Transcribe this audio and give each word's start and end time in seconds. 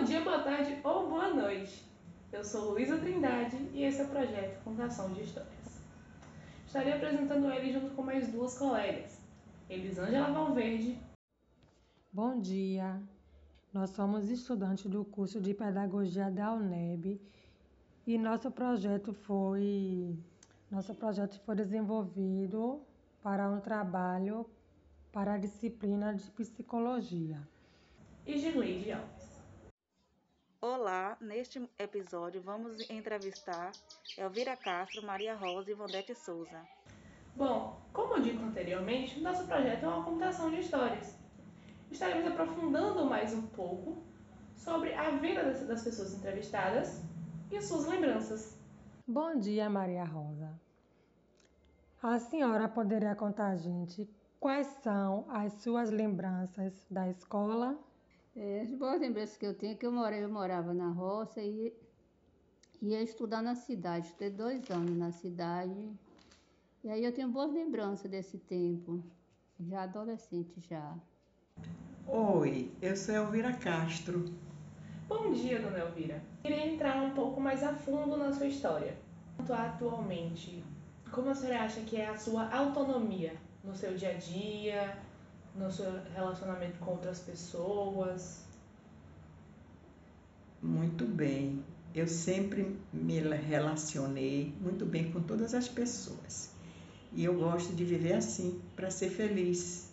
Bom 0.00 0.06
dia, 0.06 0.22
boa 0.22 0.38
tarde 0.38 0.80
ou 0.82 1.10
boa 1.10 1.28
noite. 1.34 1.84
Eu 2.32 2.42
sou 2.42 2.70
Luísa 2.70 2.96
Trindade 2.96 3.54
e 3.74 3.84
esse 3.84 4.00
é 4.00 4.04
o 4.04 4.08
projeto 4.08 4.64
Contação 4.64 5.12
de 5.12 5.20
Histórias. 5.20 5.84
Estarei 6.66 6.94
apresentando 6.94 7.52
ele 7.52 7.70
junto 7.70 7.94
com 7.94 8.02
mais 8.02 8.26
duas 8.28 8.56
colegas, 8.56 9.20
Elisângela 9.68 10.32
Valverde. 10.32 10.98
Bom 12.10 12.40
dia. 12.40 12.98
Nós 13.74 13.90
somos 13.90 14.30
estudantes 14.30 14.86
do 14.86 15.04
curso 15.04 15.38
de 15.38 15.52
Pedagogia 15.52 16.30
da 16.30 16.54
UNEB 16.54 17.20
e 18.06 18.16
nosso 18.16 18.50
projeto 18.50 19.12
foi 19.12 20.16
nosso 20.70 20.94
projeto 20.94 21.38
foi 21.40 21.56
desenvolvido 21.56 22.80
para 23.22 23.50
um 23.50 23.60
trabalho 23.60 24.46
para 25.12 25.34
a 25.34 25.38
disciplina 25.38 26.14
de 26.14 26.30
psicologia. 26.30 27.38
E 28.26 28.38
Gilene 28.38 28.92
Alves. 28.92 29.29
Olá, 30.62 31.16
neste 31.22 31.58
episódio 31.78 32.42
vamos 32.42 32.90
entrevistar 32.90 33.72
Elvira 34.18 34.54
Castro, 34.54 35.02
Maria 35.06 35.34
Rosa 35.34 35.70
e 35.70 35.74
Vondete 35.74 36.14
Souza. 36.14 36.60
Bom, 37.34 37.80
como 37.94 38.20
dito 38.20 38.44
anteriormente, 38.44 39.22
nosso 39.22 39.46
projeto 39.46 39.84
é 39.84 39.88
uma 39.88 40.04
contação 40.04 40.50
de 40.50 40.60
histórias. 40.60 41.16
Estaremos 41.90 42.30
aprofundando 42.30 43.06
mais 43.06 43.32
um 43.32 43.46
pouco 43.46 44.02
sobre 44.54 44.92
a 44.92 45.08
vida 45.12 45.44
das 45.44 45.82
pessoas 45.82 46.12
entrevistadas 46.12 47.00
e 47.50 47.58
suas 47.62 47.86
lembranças. 47.86 48.54
Bom 49.08 49.38
dia, 49.38 49.70
Maria 49.70 50.04
Rosa. 50.04 50.52
A 52.02 52.18
senhora 52.18 52.68
poderia 52.68 53.14
contar 53.14 53.52
a 53.52 53.56
gente 53.56 54.06
quais 54.38 54.66
são 54.82 55.24
as 55.30 55.54
suas 55.54 55.88
lembranças 55.88 56.84
da 56.90 57.08
escola? 57.08 57.78
É, 58.36 58.60
as 58.60 58.72
boas 58.74 59.00
lembranças 59.00 59.36
que 59.36 59.44
eu 59.44 59.54
tenho 59.54 59.72
é 59.72 59.74
que 59.74 59.84
eu, 59.84 59.90
morei, 59.90 60.22
eu 60.22 60.28
morava 60.28 60.72
na 60.72 60.88
roça 60.90 61.42
e 61.42 61.72
ia 62.80 63.02
estudar 63.02 63.42
na 63.42 63.54
cidade. 63.54 64.06
Estudei 64.06 64.30
dois 64.30 64.70
anos 64.70 64.96
na 64.96 65.10
cidade. 65.10 65.90
E 66.84 66.90
aí 66.90 67.04
eu 67.04 67.12
tenho 67.12 67.28
boas 67.28 67.52
lembranças 67.52 68.10
desse 68.10 68.38
tempo, 68.38 69.02
já 69.58 69.82
adolescente 69.82 70.60
já. 70.60 70.96
Oi, 72.06 72.70
eu 72.80 72.96
sou 72.96 73.14
Elvira 73.14 73.52
Castro. 73.52 74.24
Bom 75.08 75.32
dia, 75.32 75.60
dona 75.60 75.80
Elvira. 75.80 76.22
Queria 76.42 76.72
entrar 76.72 77.02
um 77.02 77.10
pouco 77.10 77.40
mais 77.40 77.62
a 77.64 77.74
fundo 77.74 78.16
na 78.16 78.32
sua 78.32 78.46
história. 78.46 78.96
Atualmente, 79.38 80.64
como 81.10 81.30
a 81.30 81.34
senhora 81.34 81.64
acha 81.64 81.80
que 81.80 81.96
é 81.96 82.08
a 82.08 82.16
sua 82.16 82.48
autonomia 82.54 83.34
no 83.64 83.74
seu 83.74 83.94
dia 83.94 84.10
a 84.10 84.14
dia, 84.14 84.96
no 85.54 85.70
seu 85.70 85.90
relacionamento 86.12 86.78
com 86.78 86.92
outras 86.92 87.20
pessoas? 87.20 88.44
Muito 90.62 91.04
bem. 91.04 91.64
Eu 91.94 92.06
sempre 92.06 92.78
me 92.92 93.18
relacionei 93.18 94.54
muito 94.60 94.86
bem 94.86 95.10
com 95.10 95.22
todas 95.22 95.54
as 95.54 95.68
pessoas. 95.68 96.54
E 97.12 97.24
eu 97.24 97.36
gosto 97.36 97.74
de 97.74 97.84
viver 97.84 98.14
assim, 98.14 98.62
para 98.76 98.90
ser 98.90 99.10
feliz. 99.10 99.90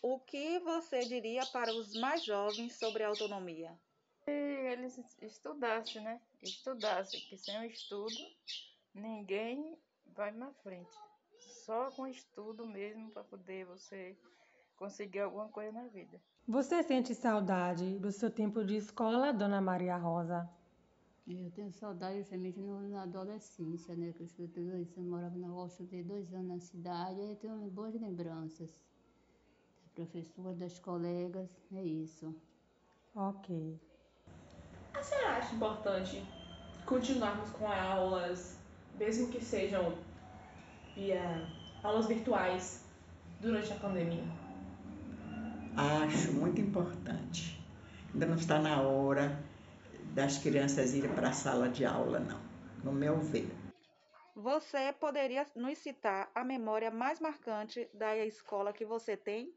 O 0.00 0.18
que 0.20 0.58
você 0.60 1.00
diria 1.00 1.44
para 1.46 1.74
os 1.74 1.92
mais 2.00 2.24
jovens 2.24 2.78
sobre 2.78 3.02
autonomia? 3.02 3.78
Se 4.24 4.30
eles 4.30 4.98
estudassem, 5.20 6.02
né? 6.02 6.20
Estudassem, 6.42 7.20
que 7.28 7.36
sem 7.36 7.58
o 7.58 7.64
estudo 7.64 8.16
ninguém 8.94 9.76
vai 10.06 10.30
na 10.30 10.50
frente. 10.62 10.96
Só 11.40 11.90
com 11.90 12.06
estudo 12.06 12.66
mesmo 12.66 13.10
para 13.10 13.24
poder 13.24 13.66
você 13.66 14.16
conseguir 14.78 15.20
alguma 15.20 15.48
coisa 15.48 15.72
na 15.72 15.88
vida. 15.88 16.20
Você 16.46 16.82
sente 16.82 17.14
saudade 17.14 17.98
do 17.98 18.10
seu 18.10 18.30
tempo 18.30 18.64
de 18.64 18.76
escola, 18.76 19.32
Dona 19.32 19.60
Maria 19.60 19.96
Rosa? 19.96 20.48
Eu 21.26 21.50
tenho 21.50 21.70
saudade 21.72 22.18
justamente 22.20 22.58
na 22.58 23.02
adolescência, 23.02 23.94
né? 23.94 24.14
Que 24.14 24.22
eu 24.22 24.26
estudei 24.26 24.64
dois 24.64 24.96
anos, 24.96 25.10
morava 25.10 25.36
na 25.36 25.48
rua, 25.48 25.66
estudei 25.66 26.02
dois 26.02 26.32
anos 26.32 26.48
na 26.48 26.58
cidade, 26.58 27.20
aí 27.20 27.36
tenho 27.36 27.56
boas 27.70 27.94
lembranças. 27.94 28.80
Da 29.84 29.90
professora, 30.06 30.54
das 30.54 30.78
colegas, 30.78 31.50
é 31.74 31.82
isso. 31.82 32.34
Ok. 33.14 33.78
A 34.94 35.02
senhora 35.02 35.36
acha 35.36 35.54
importante 35.54 36.22
continuarmos 36.86 37.50
com 37.50 37.66
aulas, 37.66 38.56
mesmo 38.98 39.28
que 39.28 39.44
sejam 39.44 39.98
via 40.94 41.46
aulas 41.82 42.06
virtuais, 42.06 42.88
durante 43.40 43.72
a 43.72 43.76
pandemia? 43.76 44.47
Acho 46.08 46.32
muito 46.32 46.58
importante. 46.58 47.62
Ainda 48.14 48.24
não 48.24 48.36
está 48.36 48.58
na 48.58 48.80
hora 48.80 49.38
das 50.14 50.38
crianças 50.38 50.94
irem 50.94 51.14
para 51.14 51.28
a 51.28 51.32
sala 51.34 51.68
de 51.68 51.84
aula, 51.84 52.18
não, 52.18 52.40
no 52.82 52.92
meu 52.92 53.20
ver. 53.20 53.46
Você 54.34 54.90
poderia 54.98 55.46
nos 55.54 55.76
citar 55.76 56.30
a 56.34 56.42
memória 56.42 56.90
mais 56.90 57.20
marcante 57.20 57.90
da 57.92 58.16
escola 58.16 58.72
que 58.72 58.86
você 58.86 59.18
tem? 59.18 59.52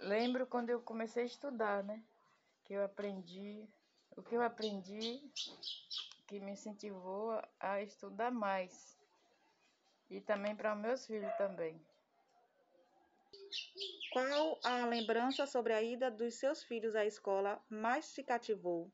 Lembro 0.00 0.46
quando 0.46 0.70
eu 0.70 0.80
comecei 0.80 1.24
a 1.24 1.26
estudar, 1.26 1.84
né? 1.84 2.02
Que 2.64 2.72
eu 2.72 2.82
aprendi, 2.82 3.68
o 4.16 4.22
que 4.22 4.34
eu 4.34 4.40
aprendi 4.40 5.20
que 6.26 6.40
me 6.40 6.52
incentivou 6.52 7.42
a 7.60 7.82
estudar 7.82 8.30
mais. 8.30 8.96
E 10.08 10.18
também 10.18 10.56
para 10.56 10.74
meus 10.74 11.04
filhos 11.04 11.30
também. 11.36 11.78
Qual 14.12 14.58
a 14.62 14.86
lembrança 14.86 15.46
sobre 15.46 15.72
a 15.72 15.82
ida 15.82 16.10
dos 16.10 16.34
seus 16.34 16.62
filhos 16.62 16.96
à 16.96 17.04
escola 17.04 17.62
mais 17.68 18.12
te 18.12 18.22
cativou? 18.22 18.90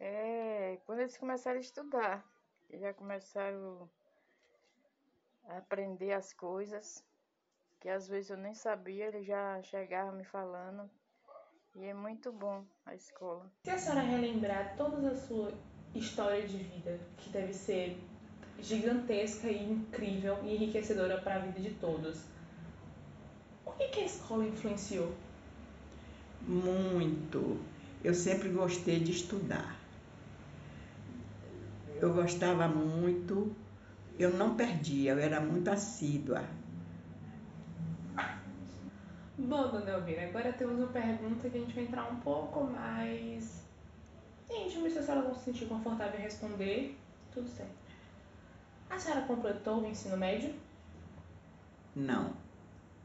É, 0.00 0.78
quando 0.84 1.00
eles 1.00 1.16
começaram 1.16 1.58
a 1.58 1.60
estudar, 1.60 2.26
já 2.72 2.92
começaram 2.92 3.88
a 5.44 5.58
aprender 5.58 6.12
as 6.12 6.32
coisas, 6.32 7.04
que 7.78 7.88
às 7.88 8.08
vezes 8.08 8.30
eu 8.30 8.36
nem 8.36 8.54
sabia, 8.54 9.06
eles 9.06 9.26
já 9.26 9.62
chegavam 9.62 10.14
me 10.14 10.24
falando. 10.24 10.90
E 11.74 11.84
é 11.84 11.94
muito 11.94 12.32
bom 12.32 12.64
a 12.84 12.94
escola. 12.94 13.50
Se 13.64 13.70
a 13.70 13.78
senhora 13.78 14.00
relembrar 14.00 14.76
toda 14.76 15.10
a 15.10 15.16
sua 15.16 15.52
história 15.94 16.46
de 16.46 16.58
vida, 16.58 16.98
que 17.18 17.30
deve 17.30 17.52
ser 17.52 17.98
gigantesca 18.58 19.48
e 19.48 19.62
incrível 19.62 20.38
e 20.44 20.54
enriquecedora 20.54 21.20
para 21.20 21.36
a 21.36 21.38
vida 21.38 21.60
de 21.60 21.74
todos, 21.76 22.24
o 23.74 23.78
que, 23.78 23.88
que 23.88 24.00
a 24.00 24.04
escola 24.04 24.46
influenciou? 24.46 25.12
Muito. 26.46 27.58
Eu 28.02 28.14
sempre 28.14 28.48
gostei 28.48 29.00
de 29.00 29.12
estudar. 29.12 29.76
Eu 32.00 32.12
gostava 32.12 32.66
muito, 32.66 33.54
eu 34.18 34.32
não 34.32 34.56
perdia, 34.56 35.12
eu 35.12 35.18
era 35.18 35.40
muito 35.40 35.68
assídua. 35.68 36.44
Bom, 39.38 39.68
dona 39.68 39.90
Elvira, 39.90 40.24
agora 40.24 40.52
temos 40.52 40.78
uma 40.78 40.88
pergunta 40.88 41.48
que 41.48 41.56
a 41.56 41.60
gente 41.60 41.74
vai 41.74 41.84
entrar 41.84 42.10
um 42.10 42.16
pouco 42.16 42.64
mais 42.64 43.62
íntimo, 44.50 44.90
se 44.90 44.98
a 44.98 45.02
senhora 45.02 45.28
não 45.28 45.34
se 45.34 45.44
sentir 45.44 45.66
confortável 45.66 46.18
em 46.18 46.22
responder, 46.22 46.98
tudo 47.32 47.48
certo. 47.48 47.72
A 48.90 48.98
senhora 48.98 49.22
completou 49.22 49.80
o 49.80 49.86
ensino 49.86 50.16
médio? 50.16 50.54
Não. 51.94 52.41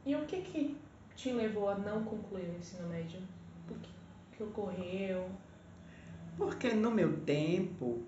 E 0.08 0.16
o 0.16 0.26
que 0.26 0.38
que 0.38 0.78
te 1.18 1.34
levou 1.34 1.68
a 1.68 1.76
não 1.76 2.06
concluir 2.06 2.50
o 2.50 2.58
ensino 2.58 2.88
médio? 2.88 3.20
O 3.70 3.74
que, 3.74 3.90
que 4.38 4.42
ocorreu? 4.42 5.30
Porque 6.38 6.74
no 6.74 6.90
meu 6.90 7.20
tempo 7.26 8.02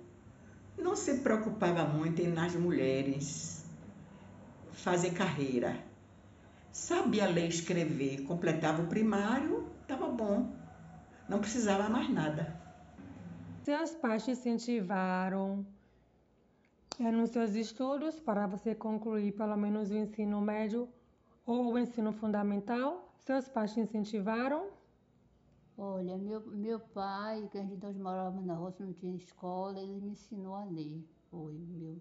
não 0.77 0.95
se 0.95 1.19
preocupava 1.19 1.83
muito 1.83 2.21
em 2.21 2.29
nas 2.29 2.55
mulheres 2.55 3.65
fazer 4.71 5.11
carreira. 5.11 5.77
Sabia 6.71 7.27
ler 7.27 7.47
e 7.47 7.49
escrever, 7.49 8.21
completava 8.23 8.81
o 8.81 8.87
primário, 8.87 9.67
estava 9.81 10.07
bom. 10.07 10.55
Não 11.27 11.39
precisava 11.39 11.89
mais 11.89 12.09
nada. 12.09 12.57
Seus 13.63 13.91
pais 13.91 14.23
te 14.23 14.31
incentivaram 14.31 15.65
é, 16.97 17.11
nos 17.11 17.31
seus 17.31 17.55
estudos 17.55 18.21
para 18.21 18.47
você 18.47 18.73
concluir 18.73 19.33
pelo 19.33 19.57
menos 19.57 19.91
o 19.91 19.97
ensino 19.97 20.39
médio 20.39 20.87
ou 21.49 21.73
o 21.73 21.79
ensino 21.79 22.13
fundamental? 22.13 23.11
Seus 23.25 23.47
pais 23.47 23.73
te 23.73 23.79
incentivaram? 23.79 24.67
Olha, 25.75 26.15
meu, 26.15 26.41
meu 26.41 26.79
pai, 26.79 27.49
que 27.51 27.57
a 27.57 27.63
gente 27.63 27.81
nós 27.81 27.97
morávamos 27.97 28.45
na 28.45 28.53
roça, 28.53 28.85
não 28.85 28.93
tinha 28.93 29.15
escola, 29.15 29.79
ele 29.79 29.99
me 29.99 30.09
ensinou 30.11 30.53
a 30.53 30.63
ler. 30.65 31.03
Foi, 31.31 31.53
meu. 31.53 31.97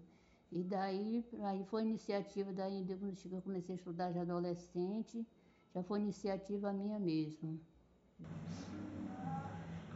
E 0.51 0.63
daí, 0.63 1.25
aí 1.43 1.63
foi 1.65 1.81
iniciativa, 1.81 2.53
daí 2.53 2.83
depois 2.83 3.19
que 3.19 3.33
eu 3.33 3.41
comecei 3.41 3.73
a 3.73 3.77
estudar 3.77 4.11
de 4.11 4.19
adolescente, 4.19 5.25
já 5.73 5.81
foi 5.81 5.99
iniciativa 6.01 6.71
minha 6.71 6.99
mesmo. 6.99 7.59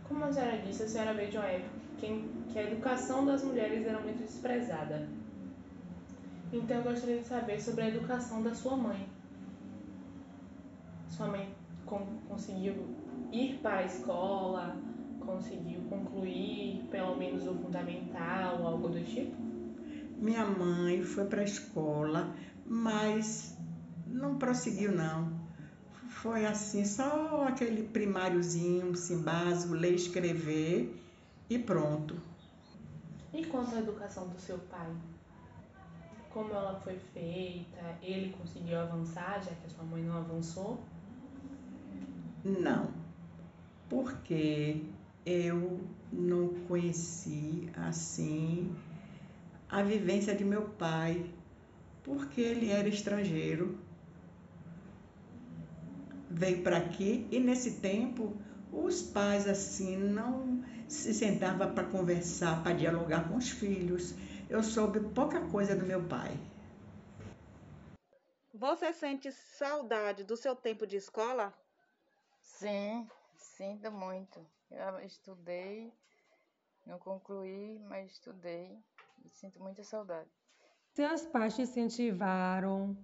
Como 0.07 0.23
a 0.23 0.31
senhora 0.31 0.57
disse, 0.63 0.83
a 0.83 0.88
senhora 0.88 1.13
veio 1.13 1.29
de 1.29 1.38
uma 1.38 1.45
época 1.45 1.75
que, 1.99 2.07
que 2.51 2.57
a 2.57 2.63
educação 2.63 3.23
das 3.23 3.44
mulheres 3.44 3.85
era 3.85 3.99
muito 3.99 4.19
desprezada. 4.19 5.07
Então 6.51 6.77
eu 6.77 6.83
gostaria 6.83 7.19
de 7.19 7.27
saber 7.27 7.61
sobre 7.61 7.83
a 7.83 7.88
educação 7.89 8.41
da 8.41 8.53
sua 8.56 8.75
mãe 8.75 9.12
sua 11.13 11.27
mãe 11.27 11.54
conseguiu 12.27 12.74
ir 13.31 13.60
para 13.62 13.77
a 13.77 13.86
escola? 13.86 14.75
conseguiu 15.25 15.81
concluir 15.89 16.86
pelo 16.92 17.15
menos 17.15 17.48
o 17.48 17.54
fundamental, 17.56 18.65
algo 18.65 18.89
do 18.89 19.04
tipo? 19.04 19.36
Minha 20.18 20.45
mãe 20.45 21.04
foi 21.04 21.25
para 21.25 21.42
a 21.42 21.45
escola, 21.45 22.33
mas 22.65 23.57
não 24.07 24.38
prosseguiu 24.38 24.92
não. 24.92 25.42
Foi 26.10 26.45
assim, 26.45 26.86
só 26.86 27.45
aquele 27.48 27.83
primáriozinho, 27.83 28.92
assim, 28.92 29.21
básico, 29.21 29.74
ler, 29.74 29.95
escrever 29.95 31.01
e 31.50 31.59
pronto. 31.59 32.16
E 33.33 33.45
quanto 33.45 33.75
à 33.75 33.80
educação 33.80 34.27
do 34.27 34.39
seu 34.39 34.59
pai? 34.59 34.95
Como 36.30 36.51
ela 36.51 36.80
foi 36.80 36.98
feita? 37.13 37.98
Ele 38.01 38.33
conseguiu 38.38 38.80
avançar, 38.80 39.42
já 39.44 39.51
que 39.51 39.66
a 39.66 39.69
sua 39.69 39.83
mãe 39.83 40.04
não 40.04 40.18
avançou? 40.18 40.80
Não, 42.44 42.92
porque 43.90 44.84
eu 45.25 45.80
não 46.12 46.50
conheci 46.68 47.69
assim 47.74 48.75
a 49.69 49.81
vivência 49.81 50.36
de 50.36 50.44
meu 50.44 50.63
pai, 50.69 51.25
porque 52.04 52.42
ele 52.42 52.69
era 52.69 52.88
estrangeiro. 52.90 53.80
Veio 56.30 56.62
para 56.62 56.78
aqui 56.78 57.28
e 57.31 57.40
nesse 57.40 57.80
tempo 57.80 58.36
os 58.72 59.01
pais 59.01 59.48
assim 59.48 59.95
não 59.95 60.63
se 60.88 61.13
sentavam 61.13 61.74
para 61.74 61.86
conversar, 61.86 62.62
para 62.62 62.74
dialogar 62.74 63.30
com 63.30 63.38
os 63.38 63.50
filhos. 63.50 64.13
Eu 64.50 64.62
soube 64.62 65.00
pouca 65.00 65.40
coisa 65.48 65.75
do 65.75 65.86
meu 65.86 66.04
pai. 66.04 66.38
Você 68.54 68.92
sente 68.92 69.31
saudade 69.31 70.24
do 70.24 70.36
seu 70.36 70.56
tempo 70.56 70.86
de 70.86 70.98
escola? 70.98 71.54
Sim, 72.44 73.07
sinto 73.36 73.92
muito. 73.92 74.45
Eu 74.69 75.00
estudei, 75.00 75.92
não 76.86 77.00
concluí, 77.00 77.80
mas 77.88 78.12
estudei 78.12 78.78
e 79.24 79.30
sinto 79.30 79.62
muita 79.62 79.84
saudade. 79.84 80.30
Seus 80.94 81.25
pais 81.25 81.56
te 81.56 81.63
incentivaram 81.63 82.95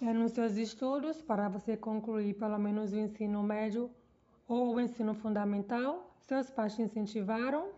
é, 0.00 0.12
nos 0.12 0.32
seus 0.32 0.56
estudos 0.56 1.20
para 1.20 1.48
você 1.48 1.76
concluir 1.76 2.34
pelo 2.34 2.58
menos 2.58 2.92
o 2.92 2.98
ensino 2.98 3.42
médio 3.42 3.90
ou 4.48 4.74
o 4.74 4.80
ensino 4.80 5.14
fundamental? 5.14 6.16
Seus 6.20 6.48
pais 6.50 6.74
te 6.74 6.82
incentivaram? 6.82 7.72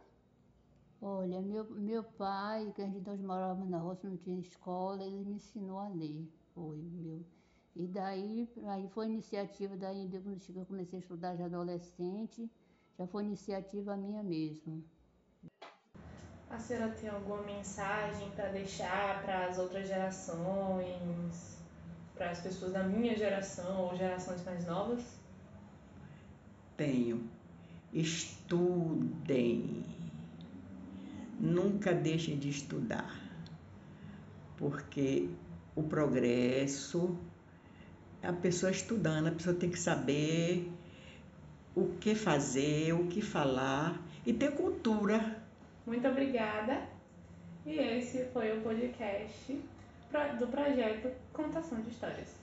Olha, 1.01 1.41
meu, 1.41 1.65
meu 1.65 2.03
pai, 2.03 2.73
que 2.75 2.83
a 2.83 2.87
gente 2.87 3.07
nós 3.07 3.21
morávamos 3.21 3.69
na 3.69 3.79
roça, 3.79 4.09
não 4.09 4.17
tinha 4.17 4.41
escola, 4.41 5.05
ele 5.05 5.25
me 5.25 5.35
ensinou 5.35 5.79
a 5.79 5.89
ler. 5.89 6.27
Foi, 6.55 6.79
meu. 6.79 7.25
E 7.79 7.87
daí, 7.87 8.49
aí 8.69 8.89
foi 8.89 9.05
iniciativa, 9.05 9.77
daí 9.77 10.09
depois 10.09 10.43
que 10.47 10.57
eu 10.57 10.65
comecei 10.65 10.99
a 10.99 11.03
estudar 11.03 11.37
já 11.37 11.45
adolescente, 11.45 12.51
já 12.99 13.07
foi 13.07 13.23
iniciativa 13.25 13.95
minha 13.95 14.23
mesmo. 14.23 14.83
A 16.49 16.59
senhora 16.59 16.91
tem 16.93 17.11
alguma 17.11 17.43
mensagem 17.43 18.31
para 18.31 18.49
deixar 18.49 19.23
para 19.23 19.47
as 19.47 19.59
outras 19.59 19.89
gerações, 19.89 21.59
para 22.15 22.31
as 22.31 22.41
pessoas 22.41 22.73
da 22.73 22.83
minha 22.83 23.15
geração 23.15 23.83
ou 23.83 23.95
gerações 23.95 24.43
mais 24.43 24.65
novas? 24.65 25.05
Tenho. 26.79 27.29
Estudem. 27.93 29.85
Nunca 31.39 31.93
deixem 31.93 32.39
de 32.39 32.49
estudar, 32.49 33.21
porque 34.57 35.29
o 35.75 35.83
progresso 35.83 37.15
a 38.27 38.33
pessoa 38.33 38.73
estudando, 38.73 39.29
a 39.29 39.31
pessoa 39.31 39.55
tem 39.55 39.71
que 39.71 39.79
saber 39.79 40.71
o 41.75 41.95
que 42.01 42.15
fazer, 42.15 42.93
o 42.93 43.07
que 43.07 43.23
falar 43.23 44.01
e 44.25 44.33
ter 44.33 44.53
cultura. 44.53 45.43
Muito 45.87 46.07
obrigada. 46.09 46.83
E 47.65 47.79
esse 47.79 48.25
foi 48.33 48.59
o 48.59 48.63
podcast 48.63 49.61
do 50.39 50.47
projeto 50.47 51.11
Contação 51.33 51.81
de 51.81 51.91
Histórias. 51.91 52.36